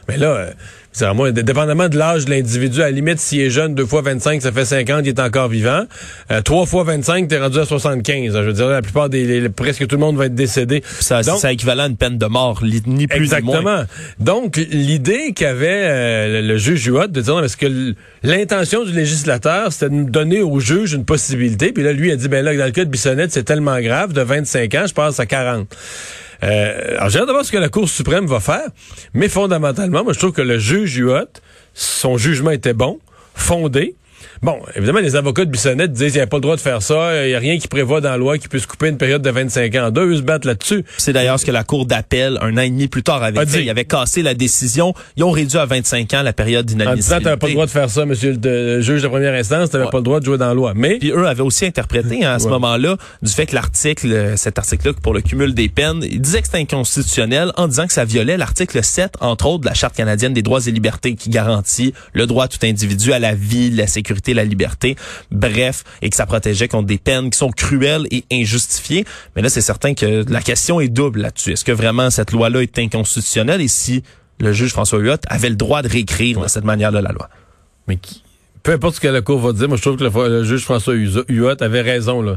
mais 0.08 0.16
là, 0.16 0.50
c'est 0.96 1.12
moi, 1.12 1.30
dépendamment 1.30 1.90
de 1.90 1.98
l'âge 1.98 2.24
de 2.24 2.30
l'individu, 2.30 2.80
à 2.80 2.86
la 2.86 2.90
limite, 2.90 3.20
s'il 3.20 3.42
est 3.42 3.50
jeune, 3.50 3.74
deux 3.74 3.84
fois 3.84 4.00
25, 4.00 4.40
ça 4.40 4.50
fait 4.50 4.64
50, 4.64 5.00
il 5.04 5.10
est 5.10 5.20
encore 5.20 5.48
vivant. 5.48 5.82
Euh, 6.30 6.40
trois 6.40 6.64
fois 6.64 6.84
25, 6.84 7.28
t'es 7.28 7.38
rendu 7.38 7.58
à 7.58 7.66
75. 7.66 8.32
Je 8.32 8.38
veux 8.38 8.52
dire, 8.54 8.68
la 8.68 8.80
plupart 8.80 9.10
des, 9.10 9.46
presque 9.50 9.86
tout 9.86 9.96
le 9.96 10.00
monde 10.00 10.16
va 10.16 10.24
être 10.24 10.34
décédé. 10.34 10.82
Ça, 11.00 11.22
c'est 11.22 11.52
équivalent 11.52 11.82
à 11.82 11.88
une 11.88 11.98
peine 11.98 12.16
de 12.16 12.24
mort, 12.24 12.62
ni 12.86 13.06
plus 13.06 13.24
exactement. 13.24 13.58
ni 13.58 13.62
moins. 13.62 13.86
Donc, 14.20 14.56
l'idée 14.56 15.34
qu'avait 15.34 15.68
euh, 15.68 16.40
le 16.40 16.56
juge 16.56 16.86
Huot 16.86 17.08
de 17.08 17.20
dire, 17.20 17.40
parce 17.40 17.56
que 17.56 17.94
l'intention 18.22 18.82
du 18.82 18.92
législateur, 18.92 19.74
c'était 19.74 19.94
de 19.94 20.04
donner 20.04 20.40
au 20.40 20.60
juge 20.60 20.94
une 20.94 21.04
possibilité. 21.04 21.72
Puis 21.72 21.84
là, 21.84 21.92
lui 21.92 22.10
a 22.10 22.16
dit, 22.16 22.28
ben 22.28 22.42
là, 22.42 22.56
dans 22.56 22.64
le 22.64 22.70
cas 22.70 22.86
de 22.86 22.90
Bissonnette, 22.90 23.32
c'est 23.32 23.44
tellement 23.44 23.78
grave, 23.82 24.14
de 24.14 24.22
25 24.22 24.74
ans, 24.74 24.84
je 24.86 24.94
passe 24.94 25.20
à 25.20 25.26
40. 25.26 25.68
Euh, 26.42 26.96
alors, 26.96 27.08
j'ai 27.08 27.18
hâte 27.18 27.26
de 27.26 27.32
voir 27.32 27.44
ce 27.44 27.52
que 27.52 27.56
la 27.56 27.68
Cour 27.68 27.88
suprême 27.88 28.26
va 28.26 28.40
faire, 28.40 28.68
mais 29.14 29.28
fondamentalement, 29.28 30.04
moi, 30.04 30.12
je 30.12 30.18
trouve 30.18 30.32
que 30.32 30.42
le 30.42 30.58
juge 30.58 30.96
Huot, 30.96 31.40
son 31.74 32.18
jugement 32.18 32.50
était 32.50 32.74
bon, 32.74 32.98
fondé, 33.34 33.94
Bon, 34.42 34.58
évidemment, 34.74 35.00
les 35.00 35.16
avocats 35.16 35.44
de 35.44 35.50
Bissonnette 35.50 35.92
disent 35.92 36.12
qu'il 36.12 36.20
n'y 36.20 36.24
a 36.24 36.26
pas 36.26 36.36
le 36.36 36.42
droit 36.42 36.56
de 36.56 36.60
faire 36.60 36.82
ça, 36.82 37.24
il 37.24 37.28
n'y 37.28 37.34
a 37.34 37.38
rien 37.38 37.58
qui 37.58 37.68
prévoit 37.68 38.00
dans 38.00 38.10
la 38.10 38.16
loi 38.16 38.38
qui 38.38 38.48
puisse 38.48 38.66
couper 38.66 38.88
une 38.88 38.98
période 38.98 39.22
de 39.22 39.30
25 39.30 39.74
ans. 39.76 39.90
Deux, 39.90 40.06
eux 40.06 40.16
se 40.16 40.22
battent 40.22 40.44
là-dessus. 40.44 40.84
C'est 40.98 41.12
d'ailleurs 41.12 41.40
ce 41.40 41.46
que 41.46 41.50
la 41.50 41.64
Cour 41.64 41.86
d'appel, 41.86 42.38
un 42.40 42.56
an 42.56 42.60
et 42.60 42.70
demi 42.70 42.88
plus 42.88 43.02
tard, 43.02 43.22
avait 43.22 43.44
dit. 43.46 43.62
Ils 43.62 43.70
avaient 43.70 43.84
cassé 43.84 44.22
la 44.22 44.34
décision. 44.34 44.94
Ils 45.16 45.24
ont 45.24 45.30
réduit 45.30 45.58
à 45.58 45.66
25 45.66 46.14
ans 46.14 46.22
la 46.22 46.32
période 46.32 46.66
d'inadmissibilité. 46.66 47.14
En 47.14 47.18
disant, 47.18 47.24
t'avais 47.24 47.36
pas 47.36 47.46
le 47.46 47.52
droit 47.54 47.66
de 47.66 47.70
faire 47.70 47.90
ça, 47.90 48.04
monsieur 48.04 48.36
le, 48.42 48.80
juge 48.80 49.02
de 49.02 49.08
première 49.08 49.34
instance, 49.34 49.70
t'avais 49.70 49.88
pas 49.90 49.98
le 49.98 50.04
droit 50.04 50.20
de 50.20 50.24
jouer 50.24 50.38
dans 50.38 50.48
la 50.48 50.54
loi. 50.54 50.72
Mais. 50.74 50.98
Puis 50.98 51.10
eux 51.10 51.26
avaient 51.26 51.42
aussi 51.42 51.66
interprété, 51.66 52.24
hein, 52.24 52.34
à 52.34 52.38
ce 52.38 52.48
moment-là, 52.48 52.96
du 53.22 53.32
fait 53.32 53.46
que 53.46 53.54
l'article, 53.54 54.34
cet 54.36 54.58
article-là, 54.58 54.92
pour 55.02 55.14
le 55.14 55.20
cumul 55.20 55.54
des 55.54 55.68
peines, 55.68 56.02
il 56.02 56.20
disait 56.20 56.40
que 56.40 56.46
c'était 56.46 56.58
inconstitutionnel 56.58 57.52
en 57.56 57.68
disant 57.68 57.86
que 57.86 57.92
ça 57.92 58.04
violait 58.04 58.36
l'article 58.36 58.82
7, 58.82 59.14
entre 59.20 59.46
autres, 59.46 59.62
de 59.62 59.66
la 59.66 59.74
Charte 59.74 59.96
canadienne 59.96 60.32
des 60.32 60.42
droits 60.42 60.60
et 60.66 60.70
libertés 60.70 61.14
qui 61.14 61.30
garantit 61.30 61.94
le 62.12 62.26
droit 62.26 62.44
à 62.44 62.48
tout 62.48 62.58
individu 62.62 63.12
à 63.12 63.18
la 63.18 63.34
vie, 63.34 63.70
la 63.70 63.86
sécurité, 63.86 64.25
la 64.34 64.44
liberté 64.44 64.96
bref, 65.30 65.84
et 66.02 66.10
que 66.10 66.16
ça 66.16 66.26
protégeait 66.26 66.68
contre 66.68 66.86
des 66.86 66.98
peines 66.98 67.30
qui 67.30 67.38
sont 67.38 67.50
cruelles 67.50 68.06
et 68.10 68.24
injustifiées. 68.32 69.04
Mais 69.34 69.42
là, 69.42 69.48
c'est 69.48 69.60
certain 69.60 69.94
que 69.94 70.24
la 70.28 70.42
question 70.42 70.80
est 70.80 70.88
double 70.88 71.20
là-dessus. 71.20 71.52
Est-ce 71.52 71.64
que 71.64 71.72
vraiment 71.72 72.10
cette 72.10 72.32
loi-là 72.32 72.62
est 72.62 72.78
inconstitutionnelle? 72.78 73.60
Et 73.60 73.68
si 73.68 74.02
le 74.38 74.52
juge 74.52 74.72
François 74.72 74.98
Huot 74.98 75.16
avait 75.28 75.50
le 75.50 75.56
droit 75.56 75.82
de 75.82 75.88
réécrire 75.88 76.40
de 76.40 76.48
cette 76.48 76.64
manière-là 76.64 77.00
la 77.00 77.12
loi? 77.12 77.28
Mais 77.88 77.96
qui, 77.96 78.22
peu 78.66 78.72
importe 78.72 78.96
ce 78.96 79.00
que 79.00 79.06
la 79.06 79.20
Cour 79.20 79.38
va 79.38 79.52
dire, 79.52 79.68
moi 79.68 79.76
je 79.76 79.82
trouve 79.82 79.96
que 79.96 80.02
le, 80.02 80.42
juge 80.42 80.64
François 80.64 80.94
Huot 80.94 81.62
avait 81.62 81.82
raison. 81.82 82.20
Là. 82.20 82.34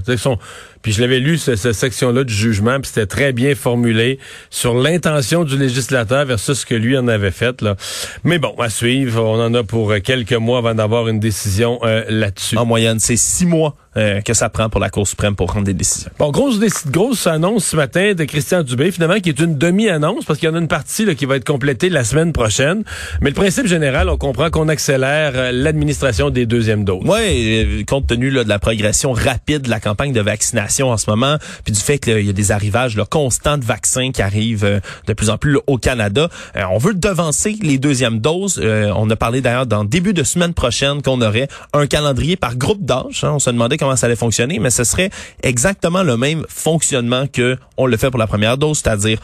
Puis 0.83 0.91
je 0.91 1.01
l'avais 1.01 1.19
lu, 1.19 1.39
cette, 1.39 1.57
section-là 1.57 2.23
du 2.23 2.33
jugement, 2.33 2.79
puis 2.79 2.91
c'était 2.93 3.07
très 3.07 3.33
bien 3.33 3.55
formulé 3.55 4.19
sur 4.51 4.75
l'intention 4.75 5.43
du 5.43 5.57
législateur 5.57 6.25
versus 6.25 6.59
ce 6.59 6.65
que 6.67 6.75
lui 6.75 6.95
en 6.95 7.07
avait 7.07 7.31
fait. 7.31 7.63
Là. 7.63 7.75
Mais 8.23 8.37
bon, 8.37 8.53
à 8.59 8.69
suivre, 8.69 9.23
on 9.23 9.43
en 9.43 9.55
a 9.55 9.63
pour 9.63 9.91
quelques 10.03 10.33
mois 10.33 10.59
avant 10.59 10.75
d'avoir 10.75 11.07
une 11.07 11.19
décision 11.19 11.79
euh, 11.83 12.03
là-dessus. 12.09 12.57
En 12.57 12.65
moyenne, 12.65 12.99
c'est 12.99 13.17
six 13.17 13.47
mois 13.47 13.75
euh, 13.97 14.21
que 14.21 14.35
ça 14.35 14.49
prend 14.49 14.69
pour 14.69 14.79
la 14.79 14.89
Cour 14.89 15.07
suprême 15.07 15.35
pour 15.35 15.47
prendre 15.47 15.65
des 15.65 15.73
décisions. 15.73 16.11
Bon, 16.19 16.29
grosse, 16.29 16.59
grosse 16.87 17.25
annonce 17.25 17.65
ce 17.65 17.75
matin 17.75 18.13
de 18.13 18.23
Christian 18.23 18.61
Dubé, 18.61 18.91
finalement, 18.91 19.19
qui 19.19 19.29
est 19.29 19.39
une 19.39 19.57
demi-annonce, 19.57 20.25
parce 20.25 20.37
qu'il 20.37 20.47
y 20.47 20.51
en 20.51 20.55
a 20.55 20.59
une 20.59 20.67
partie 20.67 21.05
là, 21.05 21.15
qui 21.15 21.25
va 21.25 21.37
être 21.37 21.45
complétée 21.45 21.89
la 21.89 22.03
semaine 22.03 22.31
prochaine. 22.31 22.83
Mais 23.19 23.31
le 23.31 23.35
principe 23.35 23.65
général, 23.65 24.07
on 24.09 24.17
comprend 24.17 24.51
qu'on 24.51 24.67
accélère 24.67 25.31
euh, 25.33 25.51
l'administration 25.51 26.29
des 26.29 26.45
deuxièmes 26.45 26.85
doses. 26.85 27.01
Oui, 27.03 27.79
euh, 27.79 27.83
compte 27.83 28.05
tenu 28.05 28.29
là, 28.29 28.43
de 28.43 28.49
la 28.49 28.59
progression 28.59 29.11
rapide 29.11 29.63
de 29.63 29.71
la 29.71 29.79
campagne 29.79 30.13
de 30.13 30.21
vaccination 30.21 30.91
en 30.91 30.97
ce 30.97 31.09
moment, 31.09 31.37
puis 31.63 31.73
du 31.73 31.79
fait 31.79 31.97
qu'il 31.97 32.25
y 32.25 32.29
a 32.29 32.33
des 32.33 32.51
arrivages 32.51 32.95
là, 32.95 33.05
constants 33.09 33.57
de 33.57 33.65
vaccins 33.65 34.11
qui 34.11 34.21
arrivent 34.21 34.81
de 35.07 35.13
plus 35.13 35.31
en 35.31 35.39
plus 35.39 35.57
au 35.65 35.77
Canada, 35.77 36.29
on 36.55 36.77
veut 36.77 36.93
devancer 36.93 37.57
les 37.61 37.77
deuxièmes 37.77 38.19
doses. 38.19 38.61
on 38.63 39.09
a 39.09 39.15
parlé 39.15 39.41
d'ailleurs 39.41 39.65
dans 39.65 39.81
le 39.81 39.89
début 39.89 40.13
de 40.13 40.23
semaine 40.23 40.53
prochaine 40.53 41.01
qu'on 41.01 41.21
aurait 41.21 41.47
un 41.73 41.87
calendrier 41.87 42.35
par 42.35 42.55
groupe 42.55 42.85
d'âge. 42.85 43.23
Hein. 43.23 43.31
On 43.33 43.39
se 43.39 43.49
demandait 43.49 43.78
comment 43.79 43.95
ça 43.95 44.05
allait 44.05 44.15
fonctionner, 44.15 44.59
mais 44.59 44.69
ce 44.69 44.83
serait 44.83 45.09
exactement 45.41 46.03
le 46.03 46.17
même 46.17 46.45
fonctionnement 46.49 47.25
que 47.27 47.57
on 47.77 47.85
le 47.85 47.97
fait 47.97 48.09
pour 48.09 48.19
la 48.19 48.27
première 48.27 48.57
dose, 48.57 48.81
c'est-à-dire 48.83 49.19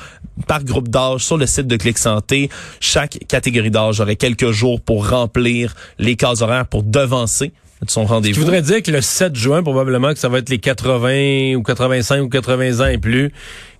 par 0.48 0.64
groupe 0.64 0.88
d'âge 0.88 1.22
sur 1.22 1.38
le 1.38 1.46
site 1.46 1.68
de 1.68 1.76
Clic 1.76 1.98
Santé, 1.98 2.50
chaque 2.80 3.20
catégorie 3.28 3.72
d'âge 3.72 4.00
aurait 4.00 4.16
quelques 4.16 4.52
jours 4.52 4.82
pour 4.82 5.10
remplir 5.10 5.76
les 6.00 6.16
cases 6.16 6.42
horaires 6.42 6.68
pour 6.68 6.84
devancer 6.84 7.52
son 7.88 8.06
rendez-vous. 8.06 8.36
Je 8.36 8.40
voudrais 8.40 8.62
dire 8.62 8.82
que 8.82 8.92
le 8.92 9.02
7 9.02 9.36
juin, 9.36 9.62
probablement 9.62 10.14
que 10.14 10.20
ça 10.20 10.30
va 10.30 10.40
être 10.40 10.50
les 10.50 10.60
80 10.60 11.56
ou 11.56 11.64
85 11.64 12.22
ou 12.22 12.30
80 12.30 12.84
ans 12.84 12.90
et 12.90 12.98
plus 12.98 13.32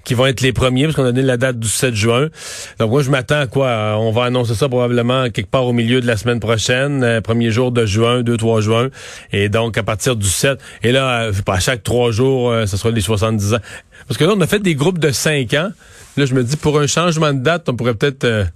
qui 0.06 0.14
vont 0.14 0.26
être 0.28 0.42
les 0.42 0.54
premiers, 0.54 0.84
parce 0.84 0.96
qu'on 0.96 1.04
a 1.04 1.12
donné 1.12 1.24
la 1.24 1.36
date 1.36 1.60
du 1.60 1.68
7 1.68 1.94
juin. 1.94 2.30
Donc 2.80 2.92
moi, 2.92 3.02
je 3.02 3.10
m'attends 3.10 3.40
à 3.40 3.48
quoi? 3.48 3.98
On 4.00 4.12
va 4.12 4.26
annoncer 4.26 4.54
ça 4.54 4.70
probablement 4.70 5.30
quelque 5.30 5.50
part 5.50 5.66
au 5.66 5.74
milieu 5.74 6.00
de 6.00 6.08
la 6.08 6.16
semaine 6.16 6.40
prochaine, 6.40 7.04
euh, 7.04 7.22
premier 7.22 7.52
jour 7.52 7.72
de 7.72 7.86
juin, 7.86 8.22
2-3 8.22 8.62
juin. 8.62 8.90
Et 9.34 9.50
donc, 9.50 9.78
à 9.78 9.84
partir 9.84 10.16
du 10.16 10.28
7, 10.28 10.60
et 10.84 10.92
là, 10.92 11.24
euh, 11.24 11.34
à 11.48 11.60
chaque 11.60 11.84
trois 11.84 12.12
jours, 12.12 12.52
euh, 12.52 12.66
ce 12.68 12.78
sera 12.78 12.92
les 12.92 13.02
70 13.02 13.56
ans. 13.56 13.60
Parce 14.08 14.18
que 14.18 14.24
là, 14.24 14.34
on 14.38 14.42
a 14.42 14.48
fait 14.48 14.60
des 14.60 14.76
groupes 14.76 15.00
de 15.00 15.10
5 15.10 15.54
ans. 15.56 15.72
Là, 16.18 16.26
je 16.26 16.34
me 16.34 16.44
dis, 16.44 16.56
pour 16.56 16.80
un 16.80 16.88
changement 16.88 17.34
de 17.34 17.40
date, 17.40 17.68
on 17.68 17.76
pourrait 17.76 17.96
peut-être... 17.96 18.48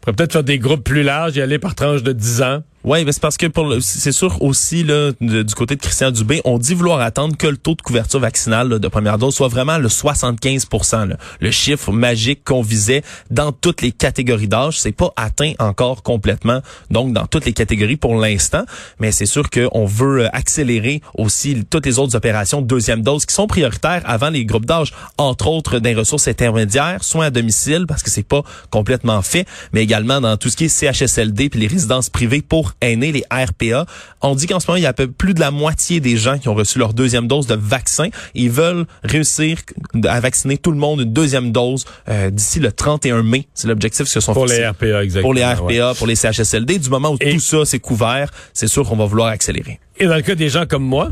pourrait 0.00 0.14
peut-être 0.16 0.32
faire 0.32 0.44
des 0.44 0.58
groupes 0.58 0.84
plus 0.84 1.02
larges 1.02 1.36
et 1.36 1.42
aller 1.42 1.58
par 1.58 1.74
tranche 1.74 2.02
de 2.02 2.12
10 2.12 2.42
ans. 2.42 2.62
Oui, 2.84 2.98
c'est 3.06 3.20
parce 3.20 3.38
que 3.38 3.46
pour 3.46 3.72
c'est 3.80 4.12
sûr 4.12 4.42
aussi 4.42 4.84
là 4.84 5.12
du 5.18 5.54
côté 5.54 5.74
de 5.74 5.80
Christian 5.80 6.10
Dubé, 6.10 6.42
on 6.44 6.58
dit 6.58 6.74
vouloir 6.74 7.00
attendre 7.00 7.34
que 7.34 7.46
le 7.46 7.56
taux 7.56 7.74
de 7.74 7.80
couverture 7.80 8.20
vaccinale 8.20 8.78
de 8.78 8.88
première 8.88 9.16
dose 9.16 9.34
soit 9.34 9.48
vraiment 9.48 9.78
le 9.78 9.88
75% 9.88 11.16
le 11.40 11.50
chiffre 11.50 11.92
magique 11.92 12.44
qu'on 12.44 12.60
visait 12.60 13.02
dans 13.30 13.52
toutes 13.52 13.80
les 13.80 13.90
catégories 13.90 14.48
d'âge, 14.48 14.78
c'est 14.78 14.92
pas 14.92 15.14
atteint 15.16 15.54
encore 15.60 16.02
complètement 16.02 16.60
donc 16.90 17.14
dans 17.14 17.26
toutes 17.26 17.46
les 17.46 17.54
catégories 17.54 17.96
pour 17.96 18.16
l'instant, 18.16 18.64
mais 19.00 19.12
c'est 19.12 19.24
sûr 19.24 19.48
qu'on 19.48 19.86
veut 19.86 20.28
accélérer 20.36 21.00
aussi 21.16 21.64
toutes 21.70 21.86
les 21.86 21.98
autres 21.98 22.16
opérations 22.16 22.60
de 22.60 22.66
deuxième 22.66 23.00
dose 23.00 23.24
qui 23.24 23.34
sont 23.34 23.46
prioritaires 23.46 24.02
avant 24.04 24.28
les 24.28 24.44
groupes 24.44 24.66
d'âge, 24.66 24.92
entre 25.16 25.46
autres 25.46 25.78
des 25.78 25.94
ressources 25.94 26.28
intermédiaires, 26.28 27.02
soins 27.02 27.26
à 27.26 27.30
domicile 27.30 27.86
parce 27.88 28.02
que 28.02 28.10
c'est 28.10 28.28
pas 28.28 28.42
complètement 28.68 29.22
fait, 29.22 29.46
mais 29.72 29.82
également 29.82 30.20
dans 30.20 30.36
tout 30.36 30.50
ce 30.50 30.56
qui 30.58 30.64
est 30.66 30.68
CHSLD 30.68 31.48
puis 31.48 31.60
les 31.60 31.66
résidences 31.66 32.10
privées 32.10 32.42
pour 32.42 32.73
aînés, 32.80 33.12
les 33.12 33.24
RPA. 33.30 33.86
On 34.20 34.34
dit 34.34 34.46
qu'en 34.46 34.60
ce 34.60 34.66
moment, 34.66 34.76
il 34.76 34.82
y 34.82 34.86
a 34.86 34.92
peu 34.92 35.08
plus 35.08 35.34
de 35.34 35.40
la 35.40 35.50
moitié 35.50 36.00
des 36.00 36.16
gens 36.16 36.38
qui 36.38 36.48
ont 36.48 36.54
reçu 36.54 36.78
leur 36.78 36.94
deuxième 36.94 37.26
dose 37.26 37.46
de 37.46 37.54
vaccin. 37.54 38.08
Ils 38.34 38.50
veulent 38.50 38.86
réussir 39.02 39.58
à 40.04 40.20
vacciner 40.20 40.56
tout 40.56 40.70
le 40.70 40.78
monde 40.78 41.00
une 41.00 41.12
deuxième 41.12 41.52
dose 41.52 41.84
euh, 42.08 42.30
d'ici 42.30 42.60
le 42.60 42.72
31 42.72 43.22
mai. 43.22 43.46
C'est 43.54 43.68
l'objectif 43.68 44.12
que 44.12 44.20
sont 44.20 44.32
Pour 44.32 44.46
les 44.46 44.66
RPA, 44.66 45.04
exactement. 45.04 45.22
Pour 45.22 45.34
les 45.34 45.44
RPA, 45.44 45.94
pour 45.96 46.06
les 46.06 46.16
CHSLD. 46.16 46.78
Du 46.78 46.90
moment 46.90 47.10
où 47.10 47.18
tout 47.18 47.40
ça 47.40 47.64
c'est 47.64 47.78
couvert, 47.78 48.30
c'est 48.52 48.68
sûr 48.68 48.88
qu'on 48.88 48.96
va 48.96 49.06
vouloir 49.06 49.28
accélérer. 49.28 49.80
Et 49.98 50.06
dans 50.06 50.16
le 50.16 50.22
cas 50.22 50.34
des 50.34 50.48
gens 50.48 50.66
comme 50.66 50.84
moi, 50.84 51.10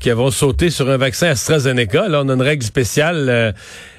qui 0.00 0.10
avons 0.10 0.30
sauté 0.30 0.70
sur 0.70 0.88
un 0.90 0.96
vaccin 0.96 1.28
AstraZeneca, 1.28 2.08
là, 2.08 2.22
on 2.24 2.28
a 2.28 2.34
une 2.34 2.42
règle 2.42 2.64
spéciale. 2.64 3.26
Euh, 3.28 3.52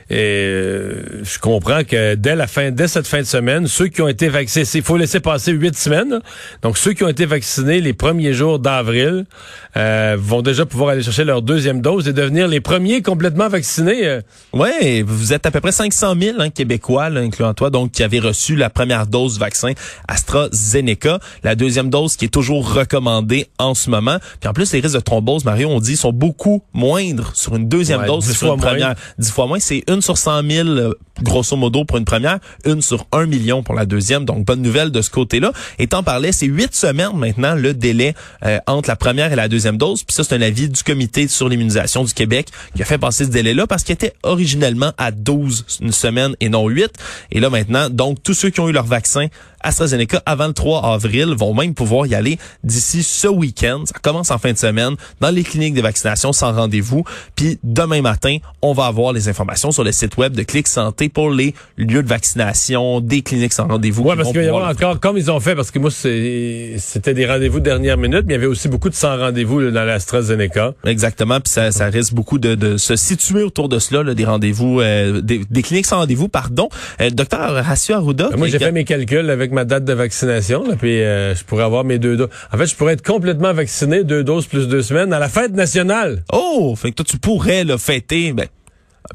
et 0.10 0.16
euh, 0.18 1.24
je 1.24 1.38
comprends 1.40 1.84
que 1.84 2.16
dès 2.16 2.36
la 2.36 2.48
fin, 2.48 2.72
dès 2.72 2.88
cette 2.88 3.08
fin 3.08 3.20
de 3.20 3.26
semaine, 3.26 3.68
ceux 3.68 3.88
qui 3.88 4.02
ont 4.02 4.08
été 4.08 4.30
vaccinés, 4.30 4.66
il 4.74 4.82
faut 4.82 4.96
laisser 4.96 5.20
passer 5.20 5.52
huit 5.52 5.78
semaines. 5.78 6.22
Donc 6.62 6.78
ceux 6.78 6.94
qui 6.94 7.04
ont 7.04 7.10
été 7.10 7.26
vaccinés 7.26 7.82
les 7.82 7.92
premiers 7.92 8.34
jours 8.34 8.60
d'avril 8.60 9.26
euh, 9.76 10.16
vont 10.18 10.42
déjà 10.42 10.66
pouvoir 10.66 10.92
aller 10.92 11.04
chercher 11.04 11.26
leur 11.26 11.42
deuxième 11.42 11.82
dose 11.82 12.08
et 12.08 12.14
devenir 12.14 12.48
les 12.48 12.62
premiers 12.62 13.02
complètement 13.02 13.50
vaccinés. 13.50 14.08
Euh. 14.08 14.22
Ouais, 14.54 15.04
vous 15.06 15.34
êtes 15.34 15.46
à 15.46 15.52
peu 15.52 15.60
près 15.60 15.74
500 15.74 16.16
000 16.20 16.40
hein, 16.40 16.50
Québécois, 16.52 17.10
là, 17.10 17.20
incluant 17.20 17.54
toi, 17.54 17.70
donc 17.70 17.92
qui 17.92 18.02
avaient 18.02 18.20
reçu 18.20 18.56
la 18.56 18.70
première 18.70 19.08
dose 19.08 19.34
du 19.34 19.40
vaccin 19.40 19.74
AstraZeneca. 20.08 21.20
La 21.44 21.56
deuxième 21.56 21.90
dose 21.90 22.16
qui 22.16 22.26
est 22.26 22.34
toujours 22.34 22.74
recommandée 22.74 23.48
en 23.60 23.74
ce 23.74 23.90
moment. 23.90 24.20
Puis 24.40 24.50
en 24.50 24.54
plus, 24.54 24.72
les 24.72 24.80
risques 24.80 24.96
de 24.96 25.02
thrombose, 25.02 25.44
Mario, 25.44 25.68
on 25.68 25.82
dit, 25.82 25.98
sont 25.98 26.14
beaucoup 26.14 26.64
moindres 26.74 27.32
sur 27.36 27.58
une 27.58 27.68
deuxième 27.68 28.06
dose 28.06 28.26
que 28.26 28.34
sur 28.34 28.54
une 28.54 28.60
première. 28.62 28.96
Dix 29.18 29.32
fois 29.32 29.48
moins, 29.48 29.60
c'est 29.60 29.84
une 29.88 29.97
une 29.98 30.02
sur 30.04 30.18
100 30.18 30.44
000, 30.48 30.68
euh, 30.70 30.94
grosso 31.24 31.56
modo, 31.58 31.84
pour 31.84 31.98
une 31.98 32.06
première, 32.06 32.38
une 32.66 32.82
sur 32.84 33.08
un 33.12 33.26
million 33.26 33.64
pour 33.64 33.74
la 33.74 33.86
deuxième. 33.86 34.26
Donc, 34.26 34.46
bonne 34.46 34.62
nouvelle 34.62 34.92
de 34.92 35.02
ce 35.02 35.10
côté-là. 35.10 35.52
Étant 35.80 36.04
parlé, 36.04 36.32
c'est 36.32 36.46
huit 36.46 36.76
semaines 36.76 37.16
maintenant 37.16 37.56
le 37.56 37.74
délai 37.74 38.14
euh, 38.46 38.60
entre 38.68 38.90
la 38.90 38.96
première 38.96 39.34
et 39.34 39.36
la 39.36 39.48
deuxième 39.48 39.78
dose. 39.78 40.04
Puis 40.04 40.14
ça, 40.16 40.24
c'est 40.24 40.36
un 40.36 40.42
avis 40.42 40.70
du 40.70 40.84
Comité 40.84 41.28
sur 41.28 41.50
l'immunisation 41.50 42.04
du 42.04 42.14
Québec 42.14 42.50
qui 42.76 42.84
a 42.84 42.86
fait 42.86 43.00
passer 43.00 43.26
ce 43.26 43.30
délai-là 43.30 43.66
parce 43.66 43.84
qu'il 43.84 43.94
était 43.94 44.14
originellement 44.22 44.94
à 44.98 45.12
12 45.12 45.66
une 45.82 45.92
semaine 45.92 46.36
et 46.40 46.50
non 46.50 46.68
8. 46.68 46.92
Et 47.32 47.40
là, 47.40 47.50
maintenant, 47.50 47.90
donc, 47.90 48.22
tous 48.22 48.36
ceux 48.36 48.52
qui 48.52 48.60
ont 48.60 48.70
eu 48.70 48.74
leur 48.74 48.86
vaccin 48.86 49.28
AstraZeneca 49.62 50.22
avant 50.26 50.48
le 50.48 50.54
3 50.54 50.94
avril 50.94 51.36
vont 51.38 51.54
même 51.54 51.74
pouvoir 51.74 52.06
y 52.08 52.16
aller 52.16 52.38
d'ici 52.64 53.04
ce 53.04 53.28
week-end. 53.28 53.84
Ça 53.86 54.00
commence 54.02 54.32
en 54.32 54.38
fin 54.38 54.52
de 54.52 54.58
semaine 54.58 54.96
dans 55.20 55.30
les 55.30 55.44
cliniques 55.44 55.74
de 55.74 55.82
vaccination 55.82 56.34
sans 56.34 56.54
rendez-vous. 56.54 57.04
Puis 57.36 57.60
demain 57.64 58.02
matin, 58.02 58.38
on 58.62 58.74
va 58.74 58.86
avoir 58.86 59.14
les 59.14 59.30
informations 59.30 59.72
sur 59.72 59.84
le 59.84 59.92
site 59.92 60.18
web 60.18 60.34
de 60.34 60.44
Clic 60.44 60.68
Santé 60.68 61.10
pour 61.10 61.32
les 61.32 61.54
lieux 61.78 62.04
de 62.04 62.08
vaccination, 62.08 63.02
des 63.02 63.22
cliniques 63.22 63.54
sans 63.54 63.68
rendez-vous. 63.68 64.04
Ouais, 64.04 64.16
parce 64.16 64.32
qu'il 64.32 64.44
y 64.44 64.48
a 64.48 64.56
encore, 64.56 65.00
comme 65.00 65.18
ils 65.18 65.32
ont 65.32 65.40
fait, 65.40 65.56
parce 65.56 65.72
que 65.72 65.80
moi, 65.80 65.92
c'était 65.92 67.14
des 67.14 67.26
rendez-vous 67.26 67.60
de 67.60 67.66
dernière 67.66 67.98
minute, 67.98 68.24
mais 68.26 68.34
il 68.34 68.38
y 68.38 68.40
avait 68.40 68.48
aussi 68.48 68.68
beaucoup 68.68 68.90
de 68.90 68.96
sans 68.96 69.18
rendez-vous 69.18 69.72
dans 69.72 69.84
l'AstraZeneca. 69.84 70.74
Exactement, 70.86 71.40
puis 71.40 71.52
ça, 71.52 71.72
ça 71.72 71.86
risque 71.88 72.14
beaucoup 72.14 72.40
de, 72.40 72.56
de, 72.56 72.78
se 72.78 72.96
situer 72.96 73.44
autour 73.44 73.70
de 73.70 73.80
cela, 73.80 74.04
là, 74.04 74.14
des 74.14 74.26
rendez-vous, 74.26 74.82
euh, 74.82 75.22
des, 75.22 75.62
cliniques 75.62 75.86
sans 75.86 75.98
rendez-vous, 75.98 76.28
pardon. 76.28 76.70
Euh, 77.02 77.10
docteur 77.10 77.52
Horacio 77.52 77.96
Arruda. 77.96 78.30
Ben, 78.30 78.38
moi, 78.38 78.48
j'ai 78.48 78.60
fait 78.60 78.72
mes 78.72 78.84
calculs 78.84 79.30
avec 79.30 79.47
ma 79.52 79.66
date 79.66 79.86
de 79.86 79.94
vaccination, 79.94 80.68
là, 80.68 80.76
puis 80.76 81.02
euh, 81.02 81.36
je 81.36 81.44
pourrais 81.44 81.64
avoir 81.64 81.84
mes 81.84 82.00
deux 82.00 82.18
doses. 82.18 82.30
En 82.52 82.58
fait, 82.58 82.68
je 82.68 82.76
pourrais 82.76 82.94
être 82.94 83.06
complètement 83.06 83.54
vacciné, 83.54 84.04
deux 84.04 84.24
doses 84.24 84.48
plus 84.48 84.68
deux 84.68 84.82
semaines, 84.82 85.14
à 85.14 85.20
la 85.20 85.30
fête 85.30 85.54
nationale. 85.54 86.24
Oh, 86.32 86.76
fait 86.78 86.92
que 86.92 86.96
toi, 86.96 87.06
tu 87.08 87.18
pourrais 87.18 87.64
le 87.64 87.78
fêter, 87.78 88.34
ben, 88.34 88.48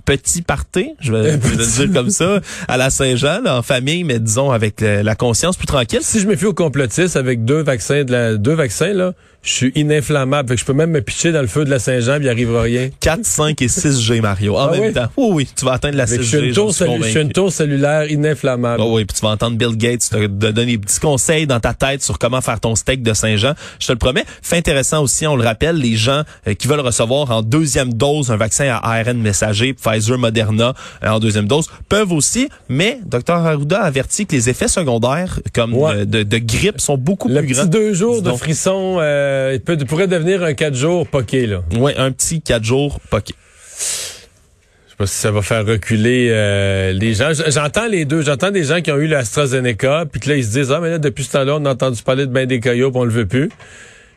petit 0.05 0.43
party, 0.43 0.95
je 1.01 1.13
vais, 1.13 1.33
le 1.33 1.85
dire 1.87 1.93
comme 1.93 2.11
ça, 2.11 2.41
à 2.69 2.77
la 2.77 2.91
Saint-Jean, 2.91 3.47
en 3.47 3.63
famille, 3.63 4.05
mais 4.05 4.19
disons 4.19 4.51
avec 4.51 4.81
la 4.81 5.15
conscience 5.15 5.57
plus 5.57 5.67
tranquille. 5.67 6.01
Si 6.03 6.21
je 6.21 6.27
me 6.27 6.37
fie 6.37 6.47
au 6.47 6.55
complotiste 6.55 7.17
avec 7.17 7.45
deux 7.45 7.63
vaccins, 7.63 8.05
de 8.05 8.13
la, 8.13 8.37
deux 8.37 8.55
vaccins 8.55 8.93
là, 8.93 9.13
je 9.43 9.51
suis 9.51 9.73
ininflammable. 9.75 10.49
Fait 10.49 10.55
que 10.55 10.61
je 10.61 10.65
peux 10.65 10.73
même 10.73 10.91
me 10.91 11.03
pitcher 11.03 11.33
dans 11.33 11.41
le 11.41 11.49
feu 11.49 11.65
de 11.65 11.71
la 11.71 11.81
Saint-Jean, 11.81 12.19
il 12.21 12.29
arrivera 12.29 12.63
rien. 12.63 12.91
4, 13.01 13.25
5 13.25 13.61
et 13.61 13.67
6G, 13.67 14.21
Mario. 14.21 14.57
En 14.57 14.69
ah 14.69 14.71
même 14.71 14.93
temps. 14.93 15.09
Oui, 15.17 15.31
oui, 15.33 15.49
tu 15.55 15.65
vas 15.65 15.73
atteindre 15.73 15.97
la 15.97 16.07
6G. 16.07 16.17
Je 16.19 16.23
suis, 16.23 16.39
une 16.39 16.55
tour, 16.55 16.73
je 16.73 17.09
suis 17.09 17.21
une 17.21 17.33
tour 17.33 17.53
cellulaire 17.53 18.09
ininflammable. 18.11 18.83
Oh 18.85 18.95
oui, 18.97 19.05
puis 19.05 19.17
tu 19.17 19.27
vas 19.27 19.33
entendre 19.33 19.57
Bill 19.57 19.77
Gates 19.77 20.09
te, 20.11 20.27
donner 20.27 20.73
des 20.73 20.79
petits 20.79 21.01
conseils 21.01 21.47
dans 21.47 21.59
ta 21.59 21.75
tête 21.75 22.03
sur 22.03 22.19
comment 22.19 22.41
faire 22.41 22.61
ton 22.61 22.77
steak 22.77 23.03
de 23.03 23.13
Saint-Jean. 23.13 23.55
Je 23.81 23.89
te 23.89 23.93
le 23.93 23.99
promets. 23.99 24.25
Fait 24.43 24.57
intéressant 24.57 25.03
aussi, 25.03 25.27
on 25.27 25.35
le 25.35 25.43
rappelle, 25.43 25.77
les 25.77 25.97
gens 25.97 26.23
euh, 26.47 26.55
qui 26.55 26.69
veulent 26.69 26.81
recevoir 26.81 27.31
en 27.33 27.43
deuxième 27.43 27.93
dose 27.93 28.31
un 28.31 28.37
vaccin 28.37 28.69
à 28.69 28.77
ARN 28.77 29.19
messager, 29.19 29.75
Pfizer, 29.75 30.19
Moderna, 30.19 30.75
euh, 31.03 31.09
en 31.09 31.19
deuxième 31.19 31.49
dose, 31.49 31.67
peuvent 31.89 32.13
aussi, 32.13 32.49
mais 32.69 33.01
Dr 33.05 33.35
Arruda 33.35 33.81
avertit 33.83 34.27
que 34.27 34.37
les 34.37 34.49
effets 34.49 34.69
secondaires, 34.69 35.41
comme 35.53 35.73
de, 35.73 36.23
de, 36.23 36.39
grippe, 36.39 36.81
sont 36.81 36.97
beaucoup 36.97 37.29
le 37.29 37.41
plus 37.43 37.55
grands. 37.55 37.65
deux 37.67 37.93
jours 37.93 38.23
de 38.23 38.31
frisson... 38.33 38.99
Euh, 39.01 39.32
euh, 39.33 39.53
il, 39.55 39.61
peut, 39.61 39.77
pourrait 39.77 40.09
devenir 40.09 40.43
un 40.43 40.55
4 40.55 40.75
jours 40.75 41.07
poqué, 41.07 41.47
là. 41.47 41.63
Oui, 41.77 41.93
un 41.97 42.13
petit 42.13 42.41
4 42.41 42.63
jours 42.65 43.01
poqué. 43.11 43.35
Je 43.79 44.91
sais 44.91 44.97
pas 44.97 45.07
si 45.07 45.17
ça 45.17 45.31
va 45.31 45.43
faire 45.43 45.65
reculer 45.67 46.29
euh, 46.31 46.93
les 46.93 47.15
gens. 47.15 47.31
J'entends 47.49 47.87
les 47.87 48.05
deux. 48.05 48.23
J'entends 48.23 48.51
des 48.51 48.65
gens 48.65 48.81
qui 48.81 48.93
ont 48.93 48.99
eu 48.99 49.07
l'AstraZeneca, 49.07 50.05
puis 50.11 50.21
que 50.21 50.29
là, 50.29 50.37
ils 50.37 50.45
se 50.45 50.51
disent, 50.51 50.71
ah, 50.71 50.81
mais 50.81 50.91
là, 50.91 50.99
depuis 50.99 51.25
ce 51.25 51.33
temps-là, 51.33 51.57
on 51.59 51.65
a 51.65 51.71
entendu 51.71 52.03
parler 52.03 52.27
de 52.27 52.31
ben 52.31 52.47
des 52.47 52.61
caillots, 52.61 52.91
puis 52.91 53.01
on 53.01 53.05
le 53.05 53.11
veut 53.11 53.27
plus. 53.27 53.49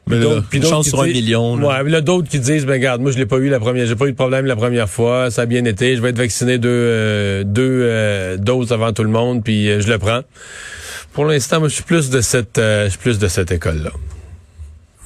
Mais 0.08 0.18
puis 0.50 0.60
une 0.60 0.66
chance 0.66 0.90
sur 0.90 1.02
un 1.02 1.08
million. 1.08 1.56
Ouais, 1.56 1.84
mais 1.84 1.90
là, 1.90 2.02
d'autres 2.02 2.30
qui 2.30 2.40
disent, 2.40 2.66
ben 2.66 2.74
regarde, 2.74 3.02
moi 3.02 3.12
je 3.12 3.18
l'ai 3.18 3.26
pas 3.26 3.38
eu 3.38 3.50
la 3.50 3.60
première, 3.60 3.88
j'ai 3.88 3.96
pas 3.96 4.06
eu 4.06 4.12
de 4.12 4.16
problème 4.16 4.46
la 4.46 4.56
première 4.56 4.88
fois, 4.88 5.32
ça 5.32 5.44
a 5.44 5.46
bien 5.48 5.66
été, 5.66 5.96
je 5.96 6.02
vais 6.02 6.10
être 6.10 6.18
vacciné 6.18 6.60
deux, 6.60 6.70
euh, 6.70 7.44
deux 7.44 8.38
doses 8.38 8.72
avant 8.72 8.94
tout 8.94 9.04
le 9.04 9.10
monde, 9.10 9.44
puis 9.44 9.82
je 9.82 9.92
le 9.92 9.98
prends. 9.98 10.22
Pour 11.14 11.26
l'instant, 11.26 11.60
moi 11.60 11.70
je 11.70 11.74
suis 11.74 11.84
plus 11.84 12.12
de 12.12 12.22
cette, 12.22 12.58
je 12.60 12.88
suis 12.90 13.00
plus 13.00 13.18
de 13.18 13.28
cette 13.28 13.52
école 13.52 13.82
là. 13.82 13.92